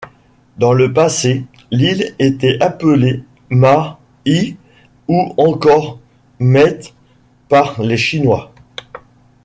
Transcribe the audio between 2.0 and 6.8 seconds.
était appelée Ma-I ou encore Mait